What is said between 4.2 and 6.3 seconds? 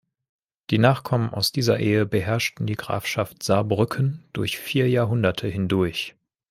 durch vier Jahrhunderte hindurch.